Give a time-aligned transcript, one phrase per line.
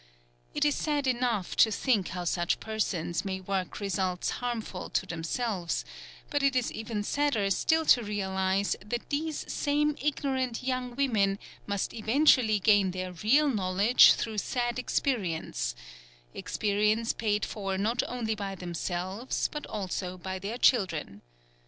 [0.55, 5.85] It is sad enough to think how such persons may work results harmful to themselves,
[6.31, 11.37] but it is even sadder still to realize that these same ignorant young women
[11.67, 15.75] must eventually gain their real knowledge through sad experience
[16.33, 21.21] experience paid for not only by themselves but also by their children.